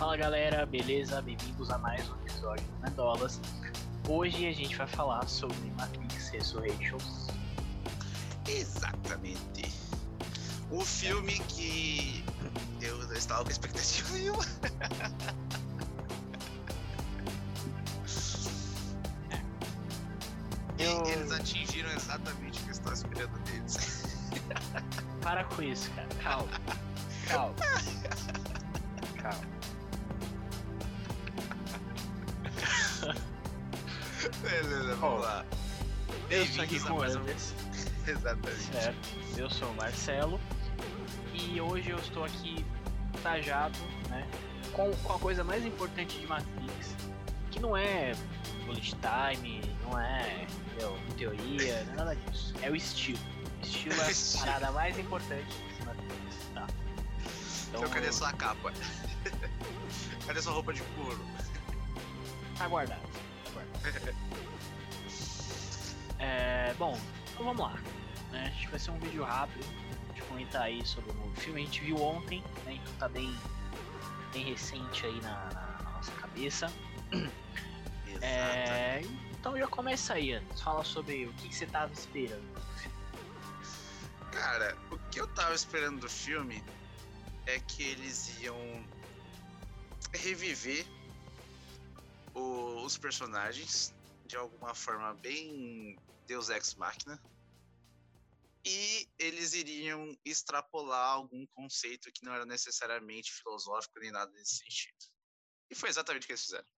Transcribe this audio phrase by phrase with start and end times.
[0.00, 1.20] Fala galera, beleza?
[1.20, 3.38] Bem-vindos a mais um episódio do Mendolas.
[4.08, 7.26] Hoje a gente vai falar sobre Matrix Resurrections.
[8.48, 9.70] Exatamente.
[10.70, 12.24] O filme que
[12.80, 14.44] eu não estava com expectativa nenhuma.
[20.78, 24.02] Eu- E eles atingiram exatamente o que eu estava esperando deles.
[25.20, 26.08] Para com isso, cara.
[26.22, 26.48] Calma.
[27.28, 27.54] Calma.
[29.20, 29.59] Calma.
[34.50, 35.44] Beleza, vamos lá.
[36.28, 37.54] Eu sou aqui com o Anderson.
[38.06, 38.72] Exatamente.
[38.72, 39.08] Certo.
[39.36, 40.40] Eu sou o Marcelo.
[41.32, 42.64] E hoje eu estou aqui
[43.22, 44.28] tajado, né?
[44.72, 46.96] Com, com a coisa mais importante de Matrix.
[47.52, 48.12] Que não é
[48.66, 50.98] bullet time, não é entendeu?
[51.16, 52.52] teoria, não é nada disso.
[52.60, 53.20] É o estilo.
[53.60, 54.10] O estilo é a
[54.44, 56.50] parada mais importante de Matrix.
[56.54, 56.66] Tá.
[57.68, 58.72] Então, cadê sua capa?
[60.26, 61.24] cadê sua roupa de couro?
[62.58, 63.00] Tá guardado.
[63.44, 64.29] Tá guardado.
[66.80, 66.98] Bom,
[67.30, 67.74] então vamos lá.
[68.32, 68.46] né?
[68.46, 69.62] A gente vai ser um vídeo rápido.
[70.08, 71.60] Gente comentar aí sobre o novo filme.
[71.60, 72.72] A gente viu ontem, né?
[72.72, 73.30] Então tá bem,
[74.32, 76.72] bem recente aí na, na- nossa cabeça.
[78.22, 80.64] É, então já começa aí, Anderson.
[80.64, 82.48] Fala sobre o que, que você tava esperando.
[84.32, 86.64] Cara, o que eu tava esperando do filme
[87.46, 88.56] é que eles iam
[90.14, 90.86] reviver
[92.34, 93.92] o- os personagens
[94.24, 95.98] de alguma forma bem
[96.30, 97.20] Deus Ex Machina.
[98.64, 104.96] E eles iriam extrapolar algum conceito que não era necessariamente filosófico nem nada nesse sentido.
[105.68, 106.68] E foi exatamente o que eles fizeram.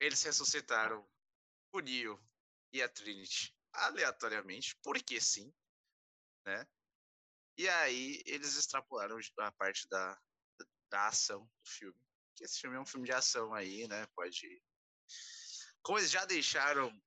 [0.00, 1.08] Eles ressuscitaram
[1.70, 2.20] o Neo
[2.72, 5.54] e a Trinity aleatoriamente, porque sim,
[6.44, 6.66] né?
[7.56, 10.20] E aí eles extrapolaram a parte da,
[10.90, 12.00] da ação do filme.
[12.34, 14.08] Que esse filme é um filme de ação aí, né?
[14.08, 14.60] Pode.
[15.82, 17.00] Como eles já deixaram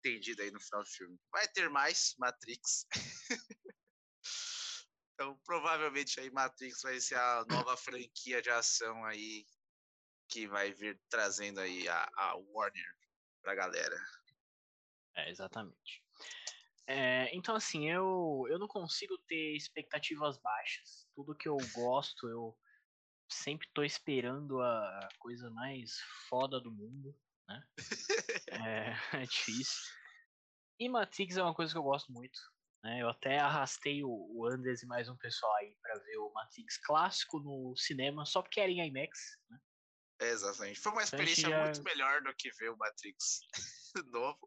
[0.00, 2.86] entendido aí no final do filme, vai ter mais Matrix.
[5.14, 9.46] então, provavelmente aí Matrix vai ser a nova franquia de ação aí
[10.28, 12.96] que vai vir trazendo aí a, a Warner
[13.42, 13.96] pra galera.
[15.16, 16.04] É, exatamente.
[16.86, 21.06] É, então, assim, eu, eu não consigo ter expectativas baixas.
[21.14, 22.56] Tudo que eu gosto, eu
[23.28, 27.16] sempre tô esperando a coisa mais foda do mundo,
[27.50, 27.62] né?
[29.12, 29.92] É, é difícil.
[30.78, 32.38] E Matrix é uma coisa que eu gosto muito.
[32.82, 33.02] Né?
[33.02, 36.78] Eu até arrastei o, o Anders e mais um pessoal aí pra ver o Matrix
[36.78, 39.18] clássico no cinema, só porque era em IMAX.
[39.50, 39.58] Né?
[40.22, 40.80] É, exatamente.
[40.80, 43.40] Foi uma Então experiência já- muito melhor do que ver o Matrix
[44.06, 44.38] novo.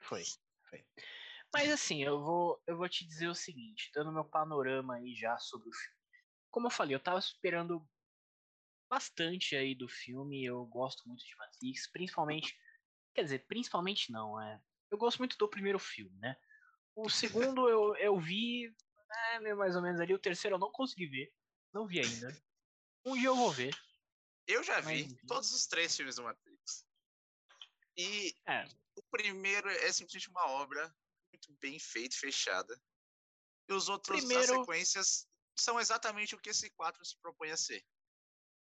[0.00, 0.22] Foi,
[0.68, 0.86] foi.
[1.54, 5.38] Mas assim, eu vou, eu vou te dizer o seguinte, dando meu panorama aí já
[5.38, 5.96] sobre o filme.
[6.50, 7.86] Como eu falei, eu tava esperando
[8.88, 12.58] bastante aí do filme, eu gosto muito de Matrix, principalmente,
[13.14, 14.60] quer dizer, principalmente não, é.
[14.90, 16.36] Eu gosto muito do primeiro filme, né?
[16.94, 18.74] O segundo eu, eu vi,
[19.32, 21.32] é, meio mais ou menos ali, o terceiro eu não consegui ver,
[21.72, 22.28] não vi ainda.
[23.04, 23.76] Um dia eu vou ver.
[24.46, 26.86] Eu já vi todos os três filmes do Matrix.
[27.96, 30.94] E É, o primeiro é simplesmente uma obra
[31.32, 32.80] muito bem feita, fechada.
[33.68, 37.56] E os outros, Primeiro- as sequências, são exatamente o que esse 4 se propõe a
[37.56, 37.84] ser.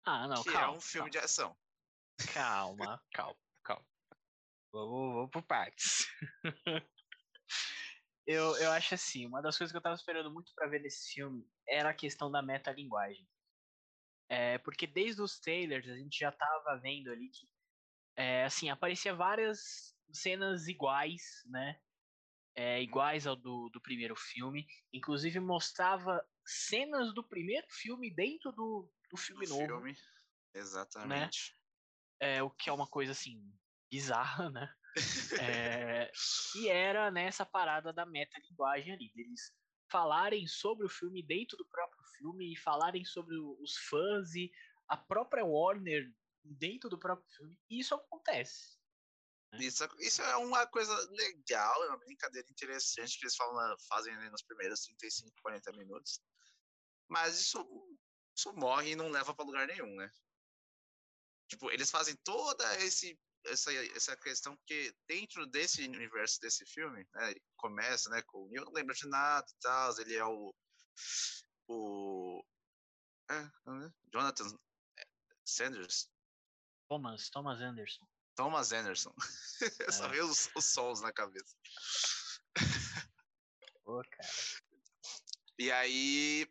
[0.08, 0.74] Ah, não, que calma.
[0.74, 1.12] é um filme calma.
[1.12, 1.58] de ação.
[2.34, 3.86] Calma, calma, calma.
[4.72, 6.08] Vamos, vamos por partes.
[8.26, 11.12] eu, eu acho assim, uma das coisas que eu tava esperando muito pra ver nesse
[11.12, 13.28] filme era a questão da metalinguagem.
[14.30, 17.46] É, porque desde os trailers a gente já tava vendo ali que
[18.16, 21.80] é, assim, aparecia várias cenas iguais, né?
[22.56, 24.66] É, iguais ao do, do primeiro filme.
[24.94, 29.98] Inclusive mostrava cenas do primeiro filme dentro do, do Do filme novo filme.
[30.54, 31.56] Exatamente.
[32.20, 33.42] é, o que é uma coisa assim
[33.90, 34.74] bizarra, né?
[35.40, 36.12] É,
[36.56, 39.54] e era nessa parada da metalinguagem ali, deles
[39.92, 44.52] falarem sobre o filme dentro do próprio filme e falarem sobre os fãs e
[44.88, 46.12] a própria Warner
[46.44, 47.60] dentro do próprio filme.
[47.70, 48.78] E isso acontece.
[49.54, 54.30] Isso, isso é uma coisa legal, é uma brincadeira interessante que eles falam, fazem ali
[54.30, 56.22] nos primeiros 35, 40 minutos.
[57.10, 57.66] Mas isso,
[58.38, 60.12] isso morre e não leva pra lugar nenhum, né?
[61.50, 67.34] Tipo, eles fazem toda esse, essa, essa questão porque dentro desse universo desse filme, né?
[67.56, 70.54] Começa, né, com Neo não lembra de nada e tal, ele é o.
[71.68, 72.44] O.
[73.30, 73.94] É, né?
[74.14, 74.58] Jonathan
[75.46, 76.10] Sanders.
[76.88, 78.08] Thomas, Thomas Anderson.
[78.36, 79.14] Thomas Anderson.
[79.88, 80.10] Eu só É.
[80.10, 81.56] vejo os, os sons na cabeça.
[83.84, 84.30] Pô, cara.
[85.60, 86.48] E aí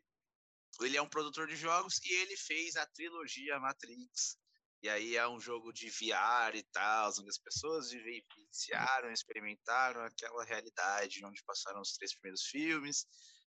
[0.81, 4.39] ele é um produtor de jogos e ele fez a trilogia Matrix.
[4.83, 10.45] E aí é um jogo de VR e tal, onde as pessoas vivenciaram, experimentaram aquela
[10.45, 13.07] realidade onde passaram os três primeiros filmes.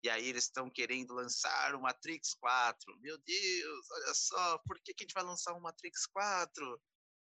[0.04, 3.00] E aí eles estão querendo lançar o Matrix 4.
[3.00, 6.82] Meu Deus, olha só, por que, que a gente vai lançar o Matrix 4?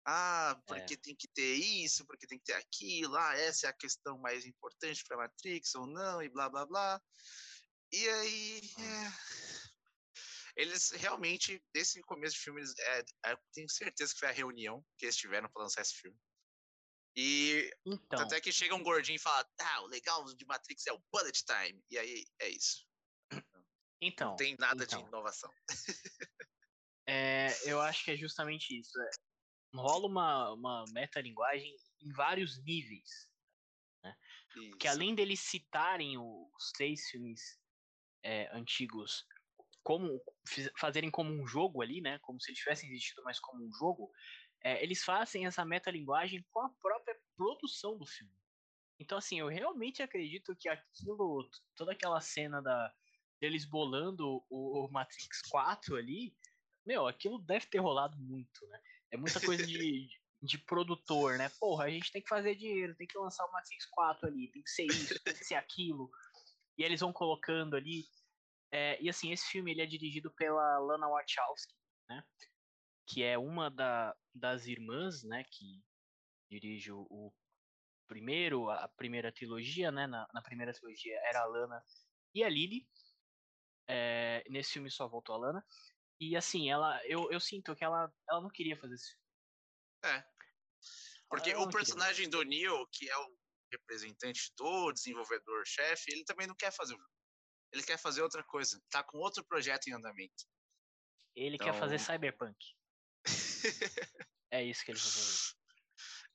[0.07, 0.97] Ah, porque é.
[0.99, 3.17] tem que ter isso, porque tem que ter aquilo.
[3.17, 7.01] Ah, essa é a questão mais importante para Matrix ou não, e blá blá blá.
[7.93, 9.44] E aí, é...
[10.57, 14.85] eles realmente, desse começo de filme, eles, é, é, tenho certeza que foi a reunião
[14.97, 16.19] que eles tiveram para lançar esse filme.
[17.17, 18.21] E então.
[18.21, 21.45] até que chega um gordinho e fala: Ah, o legal de Matrix é o bullet
[21.45, 21.81] time.
[21.91, 22.87] E aí é isso.
[24.01, 24.31] Então.
[24.31, 25.01] Não tem nada então.
[25.01, 25.51] de inovação.
[27.09, 29.01] é, eu acho que é justamente isso.
[29.01, 29.11] É,
[29.75, 33.29] rola uma, uma metalinguagem em vários níveis.
[34.03, 34.15] Né?
[34.79, 37.59] Que além deles citarem os três filmes
[38.23, 39.25] é, antigos
[39.85, 40.21] como
[40.77, 42.19] fazerem como um jogo ali, né?
[42.21, 44.11] Como se eles tivessem existido mais como um jogo,
[44.63, 48.33] é, eles fazem essa metalinguagem com a própria produção do filme.
[48.99, 52.93] Então, assim, eu realmente acredito que aquilo, toda aquela cena da,
[53.41, 56.35] deles bolando o, o Matrix 4 ali,
[56.87, 58.81] meu, aquilo deve ter rolado muito, né?
[59.11, 60.09] É muita coisa de,
[60.43, 61.51] de produtor, né?
[61.61, 64.63] Porra, a gente tem que fazer dinheiro, tem que lançar o Matrix 4 ali, tem
[64.63, 66.11] que ser isso, tem que ser aquilo.
[66.77, 68.05] E eles vão colocando ali.
[68.73, 71.75] É, e assim, esse filme ele é dirigido pela Lana Wachowski,
[72.09, 72.25] né?
[73.07, 75.45] Que é uma da, das irmãs, né?
[75.45, 75.83] Que
[76.51, 77.33] dirige o, o
[78.07, 80.07] primeiro, a primeira trilogia, né?
[80.07, 81.85] Na, na, primeira trilogia era a Lana
[82.35, 82.89] e a Lily.
[83.87, 85.67] É, nesse filme só voltou a Lana.
[86.21, 89.17] E assim, ela, eu, eu sinto que ela, ela não queria fazer isso.
[90.05, 90.25] É.
[91.29, 93.37] Porque o personagem do Neo, que é o
[93.73, 97.14] representante do desenvolvedor-chefe, ele também não quer fazer o jogo.
[97.75, 98.81] Ele quer fazer outra coisa.
[98.89, 100.45] Tá com outro projeto em andamento.
[101.35, 101.67] Ele então...
[101.67, 102.57] quer fazer então Cyberpunk.
[104.53, 105.55] é isso que ele vai fazer.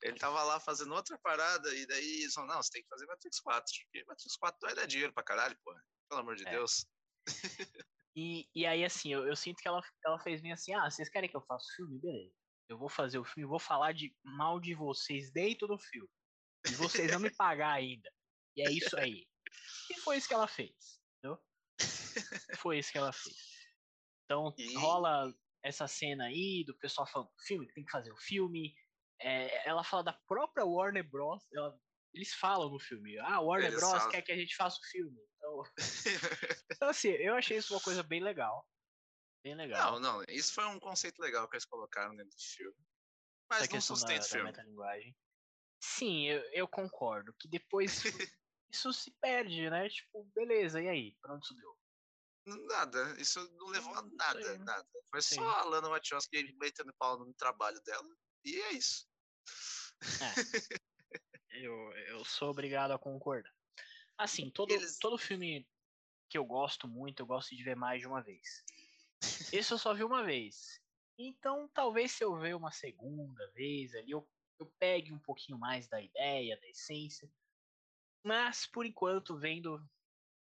[0.02, 3.06] Ele tava lá fazendo outra parada e daí eles falaram, não, você tem que fazer
[3.06, 3.64] Matrix 4.
[3.84, 5.74] Porque Matrix 4 vai dar dinheiro pra caralho, pô.
[6.08, 6.50] Pelo amor de é.
[6.50, 6.86] Deus.
[8.16, 11.08] E, e aí, assim, eu, eu, sinto que ela, ela fez bem assim, ah, vocês
[11.08, 12.00] querem que eu faça o filme?
[12.00, 12.34] Beleza.
[12.68, 16.10] Eu vou fazer o filme, vou falar de mal de vocês dentro do filme.
[16.68, 18.10] E vocês vão me pagar ainda.
[18.56, 19.26] E é isso aí.
[19.90, 20.99] E foi isso que ela fez?
[22.58, 23.36] Foi isso que ela fez.
[24.24, 24.74] Então, e...
[24.76, 28.74] rola essa cena aí do pessoal falando filme, tem que fazer o filme.
[29.20, 31.42] É, ela fala da própria Warner Bros.
[31.52, 31.78] Ela,
[32.14, 33.92] eles falam no filme, ah, Warner eles Bros.
[33.92, 34.10] Falam.
[34.10, 35.20] quer que a gente faça o filme.
[35.36, 35.62] Então,
[36.72, 38.66] então, assim, eu achei isso uma coisa bem legal.
[39.42, 40.00] Bem legal.
[40.00, 42.76] Não, não, isso foi um conceito legal que eles colocaram dentro do filme.
[43.50, 44.52] Mas Essa não sustenta o filme.
[45.82, 47.34] Sim, eu, eu concordo.
[47.38, 48.02] Que depois
[48.70, 49.88] isso se perde, né?
[49.88, 51.16] Tipo, beleza, e aí?
[51.20, 51.79] Pra onde isso deu?
[52.46, 54.64] Nada, isso não levou a nada, Sim.
[54.64, 54.88] nada.
[55.10, 55.34] Foi Sim.
[55.36, 58.08] só a Lana Wachowski metendo pau no trabalho dela,
[58.44, 59.06] e é isso.
[60.20, 61.64] É.
[61.64, 61.74] eu,
[62.08, 63.52] eu sou obrigado a concordar.
[64.16, 64.98] Assim, todo, Eles...
[64.98, 65.68] todo filme
[66.28, 68.64] que eu gosto muito, eu gosto de ver mais de uma vez.
[69.52, 70.80] Esse eu só vi uma vez.
[71.18, 74.26] Então, talvez se eu ver uma segunda vez ali, eu,
[74.58, 77.30] eu pegue um pouquinho mais da ideia, da essência.
[78.24, 79.82] Mas, por enquanto, vendo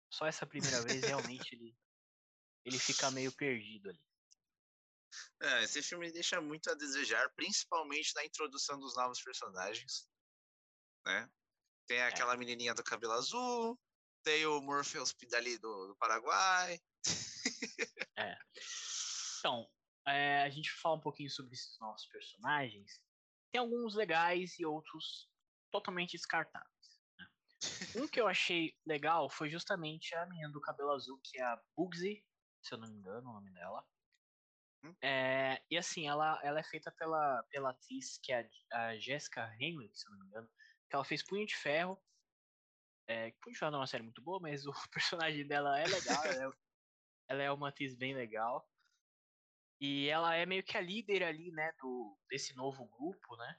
[0.10, 1.78] só essa primeira vez, realmente ele,
[2.66, 4.00] ele fica meio perdido ali.
[5.42, 10.08] É, esse filme deixa muito a desejar, principalmente na introdução dos novos personagens,
[11.06, 11.30] né?
[11.88, 12.08] Tem é.
[12.08, 12.38] aquela é.
[12.38, 13.80] menininha do cabelo azul,
[14.24, 16.80] tem o Morpheus dali do, do Paraguai.
[18.18, 18.38] é.
[19.40, 19.68] Então,
[20.08, 23.02] é, a gente fala um pouquinho sobre esses nossos personagens.
[23.52, 25.30] Tem alguns legais e outros
[25.72, 26.79] totalmente descartáveis.
[27.96, 31.62] Um que eu achei legal foi justamente a menina do cabelo azul, que é a
[31.76, 32.24] Bugsy,
[32.62, 33.86] se eu não me engano o nome dela.
[34.84, 34.96] Hum?
[35.02, 39.54] É, e assim, ela, ela é feita pela, pela atriz que é a, a Jessica
[39.60, 40.50] Henwick, se eu não me engano
[40.90, 42.02] que ela fez Punho de Ferro.
[43.08, 45.86] É, Punho de Ferro não é uma série muito boa, mas o personagem dela é
[45.86, 46.26] legal.
[46.26, 46.58] ela, é,
[47.30, 48.68] ela é uma atriz bem legal.
[49.80, 53.58] E ela é meio que a líder ali, né, do, desse novo grupo, né?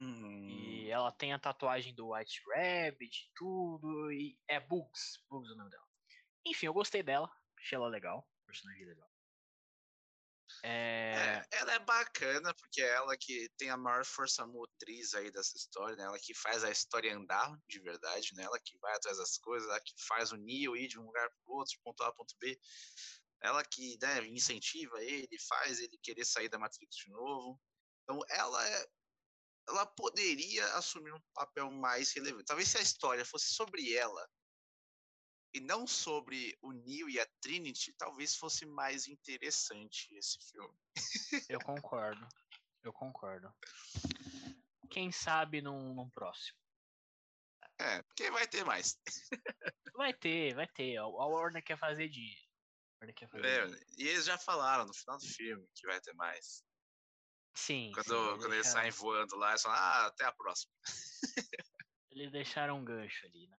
[0.00, 0.48] Hum.
[0.48, 4.12] E ela tem a tatuagem do White Rabbit tudo.
[4.12, 5.22] E é Bugs.
[5.28, 5.86] Bugs é o nome dela.
[6.46, 7.30] Enfim, eu gostei dela.
[7.58, 8.28] Achei ela legal.
[8.46, 9.08] Personagem legal.
[10.62, 11.42] É...
[11.52, 11.58] é...
[11.58, 15.96] ela é bacana, porque é ela que tem a maior força motriz aí dessa história,
[15.96, 16.04] né?
[16.04, 18.44] Ela que faz a história andar de verdade, né?
[18.44, 21.28] Ela que vai atrás das coisas, ela que faz o Neo ir de um lugar
[21.28, 22.58] para outro, de ponto A a ponto B.
[23.42, 27.60] Ela que né, incentiva ele, faz ele querer sair da Matrix de novo.
[28.02, 28.86] Então ela é.
[29.68, 32.44] Ela poderia assumir um papel mais relevante.
[32.46, 34.28] Talvez se a história fosse sobre ela,
[35.54, 40.76] e não sobre o Neo e a Trinity, talvez fosse mais interessante esse filme.
[41.48, 42.26] Eu concordo.
[42.82, 43.54] Eu concordo.
[44.90, 46.58] Quem sabe num, num próximo.
[47.78, 48.98] É, porque vai ter mais.
[49.96, 50.96] Vai ter, vai ter.
[50.96, 52.48] A Warner quer fazer dinheiro.
[53.14, 53.86] Quer fazer É, dinheiro.
[53.96, 56.64] e eles já falaram no final do filme que vai ter mais.
[57.54, 57.92] Sim.
[57.94, 60.72] Quando, sim, quando eles deixaram- saem voando lá, eles falam, ah, até a próxima.
[62.10, 63.58] Eles deixaram um gancho ali, né?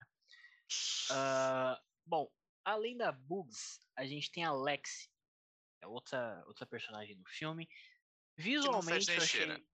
[1.10, 2.30] Ah, bom,
[2.64, 5.10] além da Bugs, a gente tem a Lexi,
[5.82, 7.68] é outra, outra personagem do filme.
[8.36, 9.66] Visualmente eu achei.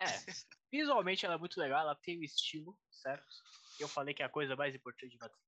[0.00, 0.04] É,
[0.72, 3.26] visualmente ela é muito legal, ela tem o estilo, certo?
[3.80, 5.42] Eu falei que é a coisa mais importante de Matrix.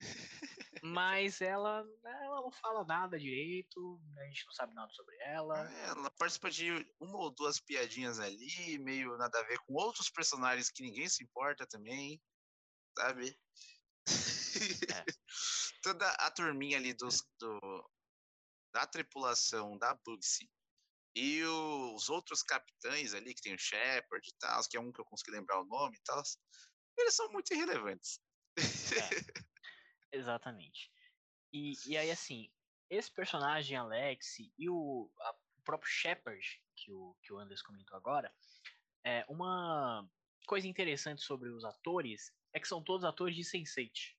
[0.82, 5.70] Mas ela, ela não fala nada direito, a gente não sabe nada sobre ela.
[5.70, 10.10] É, Ela participa de uma ou duas piadinhas ali, meio nada a ver com outros
[10.10, 12.20] personagens que ninguém se importa também,
[12.98, 13.38] sabe?
[15.82, 17.90] Toda a turminha ali dos, do,
[18.72, 20.50] da tripulação da Bugsy
[21.14, 25.00] e os outros capitães ali, que tem o Shepard e tal, que é um que
[25.00, 26.22] eu consegui lembrar o nome e tal,
[26.96, 28.20] eles são muito irrelevantes.
[30.12, 30.92] Exatamente.
[31.52, 32.50] E, e aí, assim,
[32.88, 37.96] esse personagem, Alex, e o, a- o próprio Shepard, que o, que o Anders comentou
[37.96, 38.32] agora,
[39.04, 40.08] é uma
[40.46, 44.16] coisa interessante sobre os atores é que são todos atores de Sense8.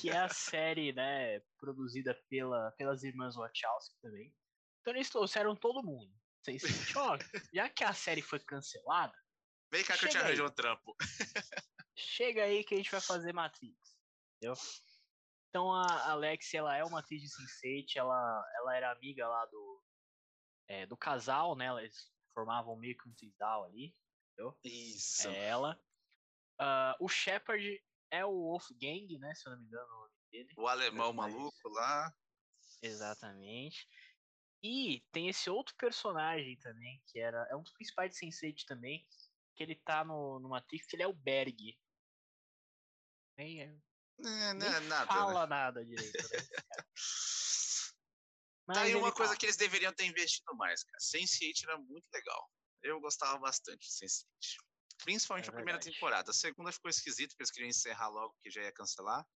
[0.00, 4.34] Que é a série, né, produzida pela, pelas irmãs Wachowski também.
[4.80, 6.12] Então eles trouxeram todo mundo.
[6.46, 7.18] Sense8, ó,
[7.52, 9.14] já que a série foi cancelada,
[9.72, 10.96] Vem cá que eu te arranjo um trampo.
[11.94, 13.89] chega aí que a gente vai fazer Matrix,
[14.40, 14.54] entendeu?
[15.48, 19.84] Então a Alex, ela é uma atriz de Sense8, ela, ela era amiga lá do,
[20.68, 21.66] é, do casal, né?
[21.82, 23.94] Eles formavam meio que um trisal ali,
[24.32, 24.56] entendeu?
[24.64, 25.28] Isso.
[25.28, 25.78] É ela.
[26.58, 29.34] Ah, o Shepard é o Wolfgang, né?
[29.34, 30.54] Se eu não me engano o nome dele.
[30.56, 32.14] O alemão maluco lá.
[32.80, 33.88] Exatamente.
[34.62, 39.06] E tem esse outro personagem também, que era é um dos principais de Sense8 também,
[39.56, 41.76] que ele tá no, no Matrix, que ele é o Berg.
[43.36, 43.80] Nem,
[44.24, 45.00] É, não é nada.
[45.00, 45.06] né?
[45.06, 46.38] fala nada direito, né?
[48.72, 49.38] Tá aí uma coisa tá.
[49.38, 50.98] que eles deveriam ter investido mais, cara.
[51.00, 52.50] Sense8 era muito legal.
[52.82, 54.26] Eu gostava bastante de Sense8.
[55.02, 56.30] Principalmente É a primeira temporada.
[56.30, 59.26] A segunda ficou esquisito, porque eles queriam encerrar logo, que já ia cancelar.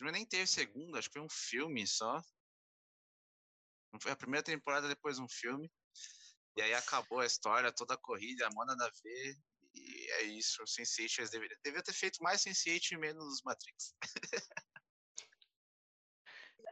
[0.00, 2.22] Mas nem teve segunda, acho que foi um filme só.
[4.00, 5.70] Foi a primeira temporada, depois um filme.
[6.56, 9.36] E aí acabou a história, toda a corrida, a moda da ver.
[9.80, 13.94] E é isso, o Sense8 eles deveriam, deveriam ter feito mais Sense8 e menos Matrix.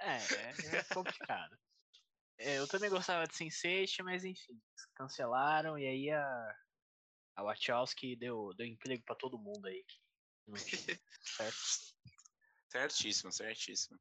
[0.00, 1.58] É, é, é complicado.
[2.38, 4.60] É, eu também gostava de Sense8, mas enfim,
[4.94, 6.56] cancelaram e aí a,
[7.34, 9.84] a Wachowski deu, deu emprego pra todo mundo aí.
[11.36, 11.58] certo?
[12.70, 13.98] Certíssimo, certíssimo.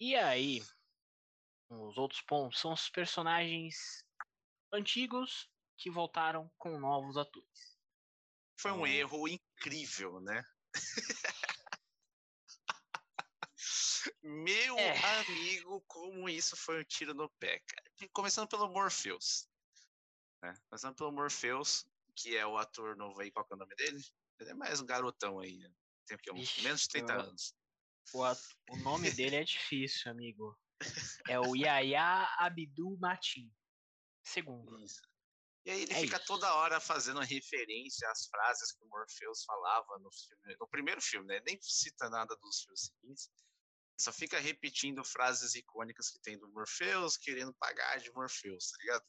[0.00, 0.62] E aí,
[1.68, 4.04] os outros pontos são os personagens
[4.72, 7.75] antigos que voltaram com novos atores.
[8.58, 10.42] Foi um Então- erro incrível, né?
[14.22, 15.20] Meu É.
[15.20, 18.08] amigo, como isso foi um tiro no pé, cara.
[18.12, 19.48] Começando pelo Morpheus.
[20.42, 20.52] né?
[20.68, 24.02] Começando pelo Morpheus, que é o ator novo aí, qual que é o nome dele?
[24.38, 25.72] Ele é mais um garotão aí, né?
[26.06, 26.18] Tem?
[26.34, 27.54] Uns Ixi, menos de 30 eu- anos.
[28.12, 28.38] O, at-
[28.70, 30.56] o nome dele é difícil, amigo.
[31.26, 33.50] É o Yaya Abdul Matin.
[34.22, 34.78] Segundo.
[34.84, 35.00] Isso.
[35.66, 36.26] E aí ele É fica isso.
[36.26, 41.26] toda hora fazendo referência às frases que o Morpheus falava no filme, no primeiro filme,
[41.26, 41.42] né?
[41.44, 43.28] Nem cita nada dos filmes seguintes.
[44.00, 49.04] Só fica repetindo frases icônicas que tem do Morpheus, querendo pagar de Morpheus, tá ligado?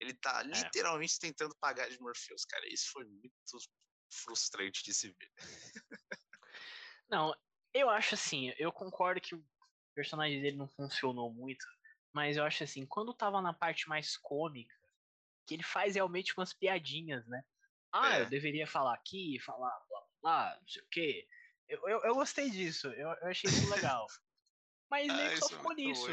[0.00, 2.66] Ele tá literalmente tentando pagar de Morpheus, cara.
[2.66, 3.32] Isso foi muito
[4.10, 5.32] frustrante de se ver.
[7.08, 7.32] Não,
[7.72, 9.46] eu acho assim, eu concordo que o
[9.94, 11.64] personagem dele não funcionou muito,
[12.12, 14.74] mas eu acho assim, quando tava na parte mais cômica,
[15.46, 17.42] que ele faz realmente umas piadinhas, né?
[17.92, 18.18] Ah, É.
[18.18, 21.28] eu deveria falar aqui, falar blá blá blá, não sei o quê.
[21.68, 24.12] Eu, eu, eu gostei disso, eu, eu achei isso legal.
[24.90, 26.12] Mas Ah, só é ficou nisso.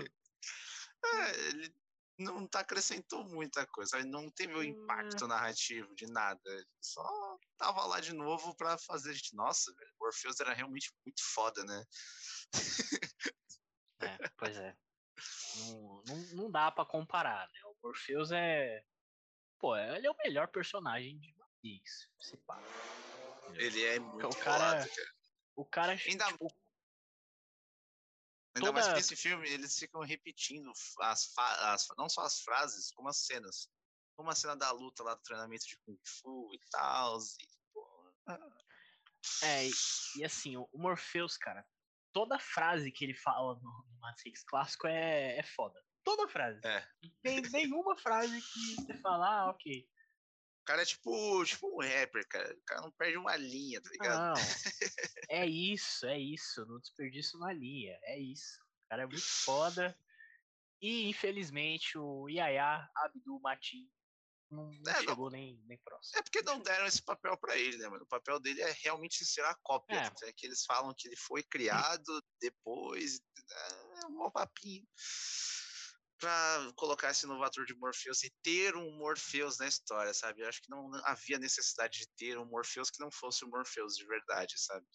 [1.06, 1.76] É, ele
[2.20, 4.64] não tá acrescentou muita coisa, não teve o Hum.
[4.64, 6.40] impacto narrativo de nada.
[6.46, 7.04] Ele só
[7.58, 9.36] tava lá de novo pra fazer a gente.
[9.36, 11.84] Nossa, velho, o Orpheus era realmente muito foda, né?
[14.00, 14.78] É, pois é.
[15.54, 17.60] Não, não, não dá pra comparar, né?
[17.66, 18.86] O Morpheus é.
[19.64, 22.10] Pô, ele é o melhor personagem de Matrix.
[22.20, 22.62] Se pá.
[23.54, 25.14] Ele é muito o cara- foda, cara.
[25.56, 26.54] O cara, Ainda- tipo,
[28.58, 32.92] Ainda mais toda- que esse filme, eles ficam repetindo as, as- não só as frases,
[32.92, 33.70] como as cenas.
[34.18, 37.18] Como a cena da luta lá do treinamento de Kung Fu e tal.
[37.40, 38.14] E, pô,
[39.44, 39.72] É, e,
[40.18, 41.66] e assim, o Morpheus, cara,
[42.14, 45.82] toda frase que ele fala no, Matrix clássico é, é foda.
[46.04, 46.60] Toda frase.
[46.66, 46.86] É.
[47.02, 49.88] Não tem nenhuma frase que você fala, ah, ok.
[50.62, 52.54] O cara é tipo, tipo um rapper, cara.
[52.54, 54.20] O cara não perde uma linha, tá ligado?
[54.20, 54.34] Não.
[55.30, 56.66] é isso, é isso.
[56.66, 57.98] Não desperdiça uma linha.
[58.04, 58.62] É isso.
[58.86, 59.98] O cara é muito foda.
[60.82, 63.90] E infelizmente o Yaya Abdul Matin
[64.54, 66.20] não, não É, não- chegou nem, nem próximo.
[66.20, 68.04] É porque não deram esse papel pra ele, né, mano?
[68.04, 69.96] O papel dele é realmente ser a cópia.
[69.96, 70.30] É.
[70.30, 70.34] É.
[70.34, 73.20] que eles falam que ele foi criado depois.
[74.02, 74.88] É um mau papinho.
[76.20, 80.42] Pra colocar esse novator de Morpheus e ter um Morpheus na história, sabe?
[80.42, 83.96] Eu acho que não havia necessidade de ter um Morpheus que não fosse o Morpheus
[83.98, 84.86] de verdade, sabe?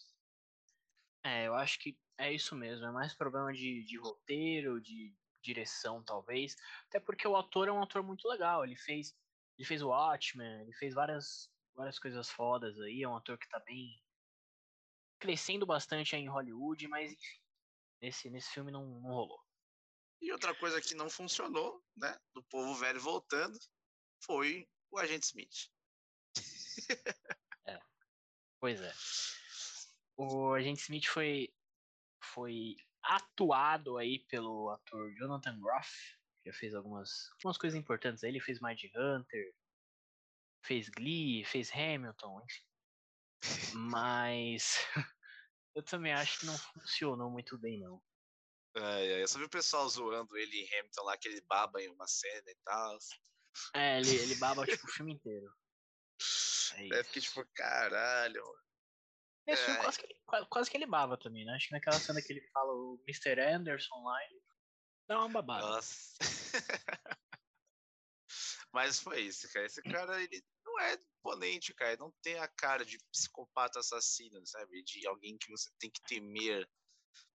[1.22, 2.86] É, eu acho que é isso mesmo.
[2.86, 6.56] É mais problema de, de roteiro, de direção, talvez.
[6.88, 8.64] Até porque o ator é um ator muito legal.
[8.64, 9.14] Ele fez,
[9.58, 13.02] ele fez o Watchmen, ele fez várias, várias coisas fodas aí.
[13.02, 14.00] É um ator que tá bem
[15.18, 17.40] crescendo bastante aí em Hollywood, mas enfim,
[18.00, 19.42] nesse, nesse filme não, não rolou.
[20.20, 22.16] E outra coisa que não funcionou, né?
[22.34, 23.58] Do povo velho voltando,
[24.22, 25.70] foi o Agente Smith.
[28.60, 28.92] Pois é.
[30.16, 31.54] O Agente Smith foi,
[32.20, 36.17] foi atuado aí pelo ator Jonathan Groff,
[36.48, 38.30] já fez algumas, algumas coisas importantes aí.
[38.30, 39.54] Ele fez Mind Hunter,
[40.64, 42.64] fez Glee, fez Hamilton, enfim.
[43.74, 44.78] Mas
[45.74, 48.02] eu também acho que não funcionou muito bem, não.
[48.76, 51.88] Ai, eu só vi o pessoal zoando ele em Hamilton lá, que ele baba em
[51.88, 52.98] uma cena e tal.
[53.74, 55.52] É, ele, ele baba tipo o filme inteiro.
[56.74, 58.68] É Aí eu fiquei tipo, caralho, mano.
[59.46, 59.82] Nesse filme é.
[59.82, 61.54] quase que, ele, qua- quase que ele baba também, né?
[61.54, 63.40] Acho que naquela cena que ele fala o Mr.
[63.40, 64.42] Anderson lá, ele
[65.08, 65.66] dá uma babada.
[65.66, 66.14] Nossa.
[68.72, 69.66] Mas foi isso, cara.
[69.66, 71.92] Esse cara, ele não é imponente, cara.
[71.92, 74.82] Ele não tem a cara de psicopata assassino, sabe?
[74.82, 76.68] De alguém que você tem que temer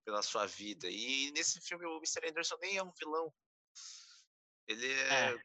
[0.05, 0.87] pela sua vida.
[0.89, 2.29] E nesse filme o Mr.
[2.29, 3.33] Anderson nem é um vilão.
[4.67, 5.43] Ele é, É.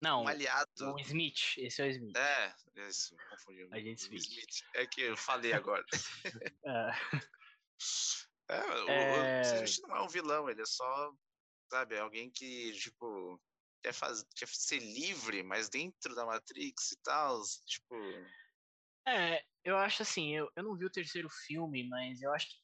[0.00, 0.92] Não, um aliado.
[0.94, 2.16] o Smith, esse é o Smith.
[2.16, 2.54] É,
[2.88, 3.64] isso, confundi.
[3.64, 4.62] o- Agente o Smith.
[4.74, 5.84] É que eu falei agora.
[8.48, 8.54] É.
[8.54, 9.40] É, o, É.
[9.60, 11.12] o Smith não é um vilão, ele é só,
[11.70, 13.40] sabe, alguém que, tipo,
[13.82, 17.94] quer, faz, quer ser livre, mas dentro da Matrix e tal, tipo...
[19.06, 22.56] É, eu acho assim, eu, eu não vi o terceiro filme, mas eu acho que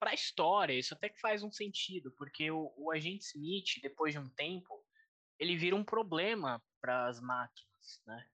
[0.00, 4.18] pra história isso até que faz um sentido, porque o, o agente Smith, depois de
[4.18, 4.84] um tempo,
[5.38, 8.28] ele vira um problema para as máquinas, né?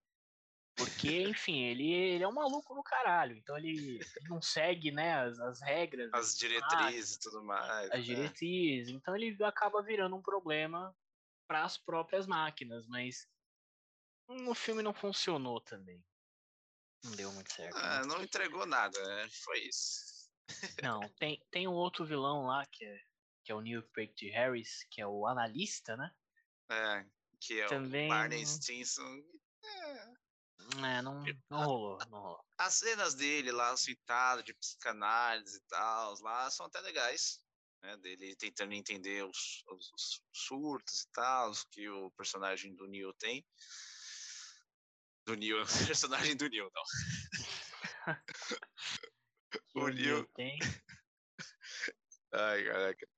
[0.80, 5.14] Porque, enfim, ele, ele é um maluco no caralho, então ele, ele não segue, né,
[5.14, 7.90] as, as regras, As diretrizes e tudo mais.
[7.90, 8.00] as né?
[8.00, 10.96] diretrizes, então ele acaba virando um problema
[11.46, 13.28] para as próprias máquinas, mas
[14.28, 16.04] no filme não funcionou também.
[17.04, 17.74] Não deu muito certo.
[17.76, 17.82] né?
[17.82, 19.28] Ah, não entregou nada, né?
[19.30, 20.30] Foi isso.
[20.82, 23.00] Não, tem, tem um outro vilão lá que é,
[23.44, 26.12] que é o Neil Patrick Harris, que é o analista, né?
[26.70, 27.06] É,
[27.40, 29.22] que é Também o Barney Stinson.
[29.64, 30.09] É,
[30.80, 32.44] não, não rolou, não rolou.
[32.58, 37.40] As cenas dele lá, citado de psicanálise e tal, lá são até legais.
[37.82, 43.14] Né, dele tentando entender os, os- os surtos e tal, que o personagem do Neo
[43.14, 43.42] tem.
[45.24, 45.64] Do Neo,
[45.96, 46.82] personagem do Neo, não.
[49.74, 50.58] O o Neil- Neil tem.
[52.32, 53.08] Ai, caraca.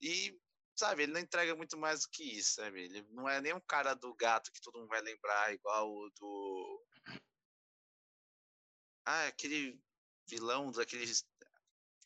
[0.00, 0.38] E,
[0.76, 2.84] sabe, ele não entrega muito mais do que isso, sabe?
[2.84, 6.10] Ele não é nem um cara do gato que todo mundo vai lembrar, igual o
[6.10, 6.86] do.
[9.04, 9.80] Ah, aquele
[10.28, 11.10] vilão daquele.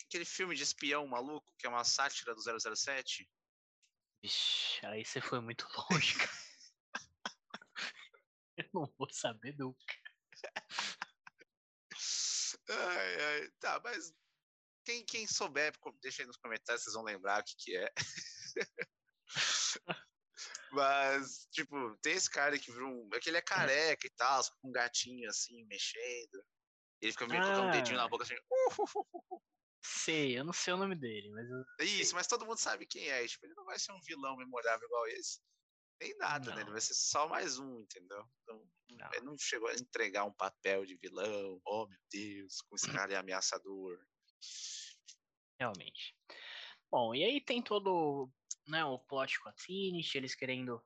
[0.05, 3.29] Aquele filme de espião maluco, que é uma sátira do 007.
[4.23, 6.41] Vixe, aí você foi muito longe, cara.
[8.57, 9.95] Eu não vou saber nunca.
[12.69, 13.51] Ai, ai.
[13.61, 14.13] Tá, mas
[14.85, 17.93] quem, quem souber, deixa aí nos comentários, vocês vão lembrar o que, que é.
[20.73, 23.09] mas, tipo, tem esse cara que virou um.
[23.15, 26.45] É que ele é careca e tal, com um gatinho assim, mexendo.
[27.01, 28.09] Ele fica meio colocando um dedinho na Ah.
[28.09, 28.35] boca assim.
[28.35, 29.41] "Uh".
[29.83, 33.09] Sei, eu não sei o nome dele, mas eu Isso, mas todo mundo sabe quem
[33.09, 33.27] é.
[33.27, 35.41] Tipo, ele não vai ser um vilão memorável igual esse.
[36.01, 36.59] Nem nada, né?
[36.59, 36.73] Ele Não.
[36.73, 38.25] vai ser só mais um, entendeu?
[38.43, 39.09] Então, não.
[39.15, 41.61] ele não chegou a entregar um papel de vilão.
[41.67, 43.99] Oh, meu Deus, como esse cara é ameaçador.
[45.59, 46.15] Realmente.
[46.91, 48.31] Bom, e aí tem todo
[48.67, 50.83] né, o plot com a Trinity, eles querendo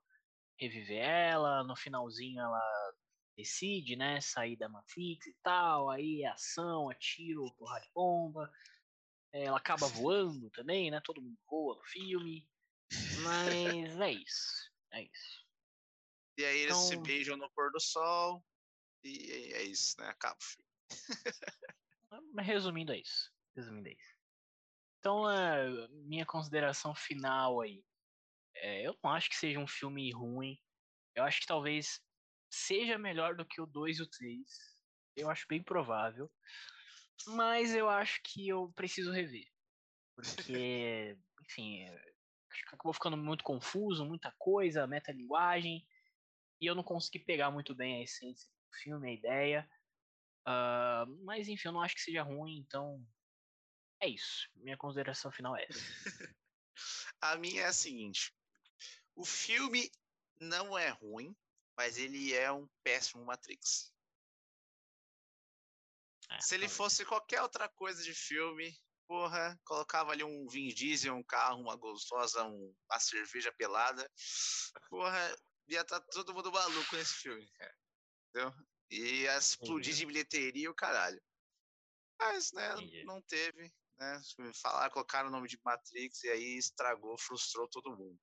[0.59, 2.95] reviver ela, no finalzinho ela
[3.37, 8.51] decide, né, sair da Matrix e tal, aí é ação, é tiro, porrada de bomba,
[9.33, 12.49] eh, ela acaba voando também, né, todo mundo voa no filme,
[13.23, 15.45] mas é isso, é isso.
[16.39, 18.45] E aí eles se Então- beijam no pôr do sol.
[19.05, 20.09] E é isso, né?
[20.09, 20.69] Acaba o filme.
[22.39, 24.14] Resumindo é isso, resumindo é isso.
[25.05, 27.85] Então, é, minha consideração final aí.
[28.57, 30.59] É, eu não acho que seja um filme ruim.
[31.15, 32.01] Eu acho que talvez
[32.49, 34.41] seja melhor do que o 2 e o 3.
[35.15, 36.33] Eu acho bem provável.
[37.27, 39.47] Mas eu acho que eu preciso rever.
[40.17, 41.95] Porque, enfim, é,
[42.51, 45.87] acho que acabou ficando muito confuso, muita coisa, metalinguagem.
[46.63, 49.71] E eu não consegui pegar muito bem a essência do filme, a ideia.
[50.49, 53.07] Uh, mas enfim, eu não acho que seja ruim, então
[54.05, 54.49] é isso.
[54.57, 55.81] Minha consideração final é essa.
[57.21, 58.33] a minha é a seguinte:
[59.15, 59.91] o filme
[60.41, 61.35] não é ruim,
[61.77, 63.93] mas ele é um péssimo Matrix.
[66.31, 71.15] É, Se ele fosse qualquer outra coisa de filme, porra, colocava ali um Vin Diesel,
[71.15, 74.11] um carro, uma gostosa, um, uma cerveja pelada,
[74.89, 75.37] porra,
[75.69, 77.77] ia estar tá todo mundo maluco nesse filme, cara.
[78.29, 78.55] Entendeu?
[78.91, 81.21] Ia explodir de bilheteria o caralho.
[82.19, 84.21] Mas, né, não teve, né?
[84.63, 88.19] Falar, colocaram o nome de Matrix e aí estragou, frustrou todo mundo.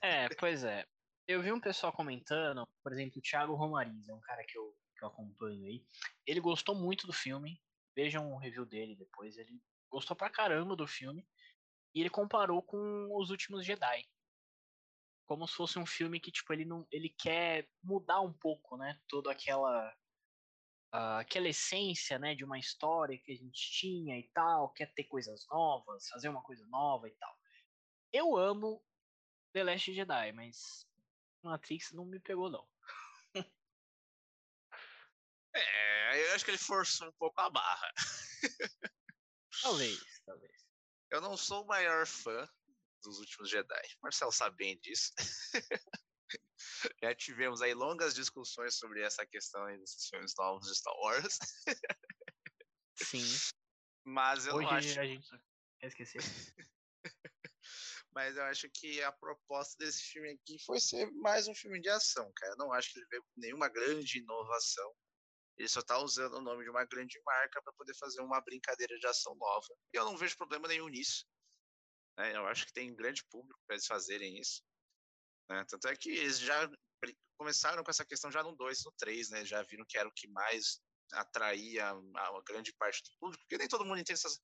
[0.00, 0.84] É, pois é.
[1.26, 4.76] Eu vi um pessoal comentando, por exemplo, o Thiago Romariz, é um cara que eu,
[4.96, 5.84] que eu acompanho aí.
[6.26, 7.60] Ele gostou muito do filme.
[7.96, 9.38] Vejam o review dele depois.
[9.38, 11.26] Ele gostou pra caramba do filme.
[11.94, 14.04] E ele comparou com Os Últimos Jedi.
[15.26, 16.86] Como se fosse um filme que, tipo, ele não.
[16.90, 19.00] ele quer mudar um pouco, né?
[19.08, 19.94] Toda aquela.
[20.94, 25.02] Uh, aquela essência, né, de uma história que a gente tinha e tal, quer ter
[25.02, 27.36] coisas novas, fazer uma coisa nova e tal.
[28.12, 28.80] Eu amo
[29.52, 30.86] The Last Jedi, mas
[31.42, 32.64] Matrix não me pegou, não.
[35.52, 37.92] é, eu acho que ele forçou um pouco a barra.
[39.62, 40.64] talvez, talvez.
[41.10, 42.48] Eu não sou o maior fã
[43.02, 43.96] dos últimos Jedi.
[44.00, 45.12] Marcelo sabe bem disso.
[47.02, 51.38] Já tivemos aí longas discussões sobre essa questão aí desses filmes novos de Star Wars.
[52.96, 53.24] Sim.
[54.06, 55.00] Mas eu Hoje não acho.
[55.00, 55.28] a gente
[55.80, 56.20] quer esquecer.
[58.14, 61.88] mas eu acho que a proposta desse filme aqui foi ser mais um filme de
[61.88, 62.52] ação, cara.
[62.52, 64.94] Eu não acho que ele veio nenhuma grande inovação.
[65.56, 68.96] Ele só tá usando o nome de uma grande marca para poder fazer uma brincadeira
[68.98, 69.66] de ação nova.
[69.92, 71.26] E eu não vejo problema nenhum nisso.
[72.18, 72.36] Né?
[72.36, 74.62] Eu acho que tem um grande público para eles fazerem isso.
[75.48, 75.64] Né?
[75.68, 76.70] Tanto é que eles já
[77.36, 79.44] começaram com essa questão já no 2, no 3, né?
[79.44, 80.80] Já viram que era o que mais
[81.12, 84.40] atraía a, grande parte do público, porque nem todo mundo entende essas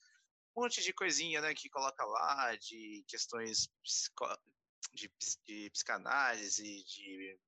[0.56, 3.68] um monte de coisinha, né, que coloca lá, de questões
[4.92, 5.10] de,
[5.46, 7.38] de psicanálise, de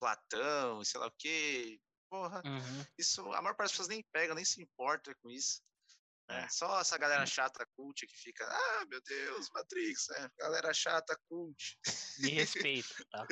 [0.00, 1.80] Platão, sei lá o quê.
[2.08, 2.86] Porra, uhum.
[2.96, 5.62] isso a maior parte das pessoas nem pega, nem se importa com isso.
[6.28, 6.44] Né?
[6.44, 6.48] É.
[6.48, 10.30] Só essa galera chata cult que fica, ah, meu Deus, Matrix, né?
[10.38, 11.78] Galera chata cult.
[12.18, 13.26] Me respeita, tá?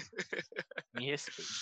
[0.94, 1.52] Me respeita.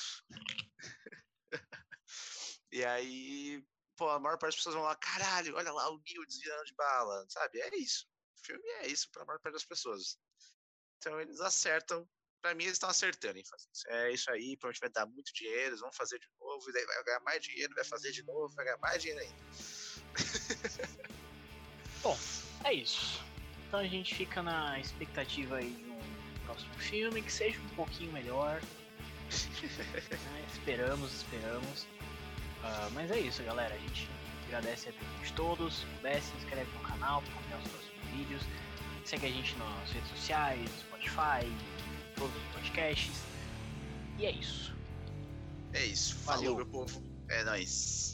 [2.71, 3.65] E aí,
[3.97, 6.75] pô, a maior parte das pessoas vão lá, caralho, olha lá o Neo desviando de
[6.75, 7.61] bala, sabe?
[7.61, 8.07] É isso.
[8.37, 10.19] O filme é isso para a maior parte das pessoas.
[10.97, 12.09] Então eles acertam.
[12.43, 13.89] Para mim, eles estão acertando em fazer isso.
[13.89, 16.85] É isso aí, provavelmente vai dar muito dinheiro, eles vão fazer de novo, e daí
[16.85, 19.74] vai ganhar mais dinheiro, vai fazer de novo, vai ganhar mais dinheiro ainda.
[22.05, 22.19] Bom,
[22.65, 23.25] é isso.
[23.67, 28.13] Então a gente fica na expectativa aí de um próximo filme que seja um pouquinho
[28.13, 28.61] melhor.
[29.33, 30.45] né?
[30.53, 31.83] Esperamos, esperamos.
[32.63, 33.75] Uh, mas é isso, galera.
[33.75, 34.07] A gente
[34.47, 35.77] agradece a atenção de todos.
[35.79, 38.43] Se puder, se inscreve no canal para acompanhar os próximos vídeos.
[39.07, 41.51] Segue a gente nas redes sociais, Spotify,
[42.17, 43.23] todos os podcasts.
[44.19, 44.75] E é isso.
[45.73, 46.19] É isso.
[46.25, 47.03] Valeu, Falou, meu povo.
[47.31, 48.14] É nóis.